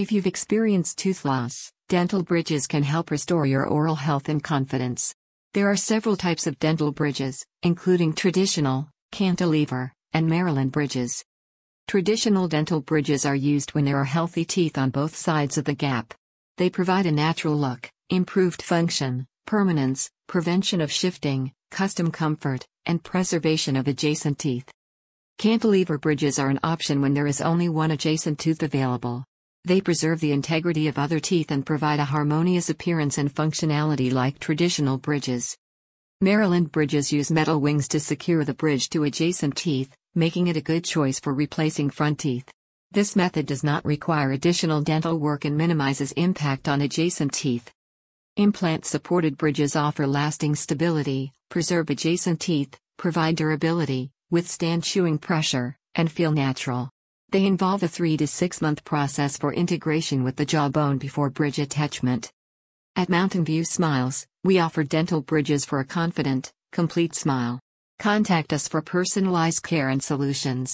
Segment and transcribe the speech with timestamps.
[0.00, 5.14] If you've experienced tooth loss, dental bridges can help restore your oral health and confidence.
[5.52, 11.22] There are several types of dental bridges, including traditional, cantilever, and Maryland bridges.
[11.86, 15.74] Traditional dental bridges are used when there are healthy teeth on both sides of the
[15.74, 16.14] gap.
[16.56, 23.76] They provide a natural look, improved function, permanence, prevention of shifting, custom comfort, and preservation
[23.76, 24.72] of adjacent teeth.
[25.36, 29.26] Cantilever bridges are an option when there is only one adjacent tooth available.
[29.64, 34.38] They preserve the integrity of other teeth and provide a harmonious appearance and functionality like
[34.38, 35.56] traditional bridges.
[36.22, 40.62] Maryland bridges use metal wings to secure the bridge to adjacent teeth, making it a
[40.62, 42.50] good choice for replacing front teeth.
[42.90, 47.70] This method does not require additional dental work and minimizes impact on adjacent teeth.
[48.36, 56.10] Implant supported bridges offer lasting stability, preserve adjacent teeth, provide durability, withstand chewing pressure, and
[56.10, 56.90] feel natural.
[57.32, 61.60] They involve a 3 to 6 month process for integration with the jawbone before bridge
[61.60, 62.32] attachment.
[62.96, 67.60] At Mountain View Smiles, we offer dental bridges for a confident, complete smile.
[68.00, 70.68] Contact us for personalized care and solutions.